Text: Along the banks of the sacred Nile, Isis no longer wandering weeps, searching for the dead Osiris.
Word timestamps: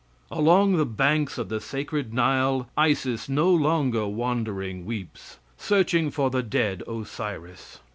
Along 0.31 0.77
the 0.77 0.85
banks 0.87 1.37
of 1.37 1.49
the 1.49 1.61
sacred 1.61 2.11
Nile, 2.11 2.67
Isis 2.75 3.29
no 3.29 3.51
longer 3.53 4.07
wandering 4.07 4.83
weeps, 4.83 5.37
searching 5.57 6.09
for 6.09 6.31
the 6.31 6.41
dead 6.41 6.81
Osiris. 6.87 7.81